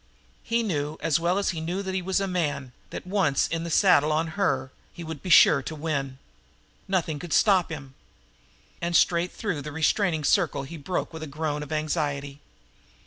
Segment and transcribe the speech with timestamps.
[0.41, 3.63] He knew, as well as he knew that he was a man, that, once in
[3.63, 6.17] the saddle on her, he would be sure to win.
[6.87, 7.93] Nothing could stop him.
[8.81, 12.41] And straight through the restraining circle he broke with a groan of anxiety.